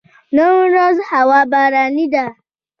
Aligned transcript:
نن 0.35 0.49
ورځ 0.61 0.97
هوا 1.11 1.39
باراني 1.51 2.05
ده 2.13 2.25